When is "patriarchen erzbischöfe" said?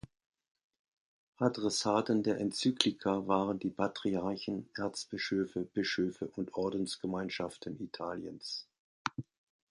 3.69-5.61